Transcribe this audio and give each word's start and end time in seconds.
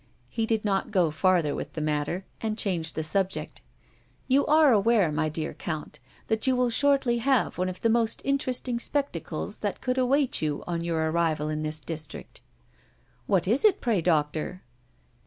He 0.29 0.47
did 0.47 0.65
not 0.65 0.89
go 0.89 1.11
farther 1.11 1.53
with 1.53 1.73
the 1.73 1.79
matter, 1.79 2.25
and 2.41 2.57
changed 2.57 2.95
the 2.95 3.03
subject. 3.03 3.61
"You 4.27 4.47
are 4.47 4.73
aware, 4.73 5.11
my 5.11 5.29
dear 5.29 5.53
Count, 5.53 5.99
that 6.25 6.47
you 6.47 6.55
will 6.55 6.71
shortly 6.71 7.19
have 7.19 7.59
one 7.59 7.69
of 7.69 7.81
the 7.81 7.87
most 7.91 8.19
interesting 8.25 8.79
spectacles 8.79 9.59
that 9.59 9.79
could 9.79 9.99
await 9.99 10.41
you 10.41 10.63
on 10.65 10.83
your 10.83 11.11
arrival 11.11 11.49
in 11.49 11.61
this 11.61 11.79
district." 11.79 12.41
"What 13.27 13.47
is 13.47 13.63
it, 13.63 13.79
pray, 13.79 14.01
doctor?" 14.01 14.63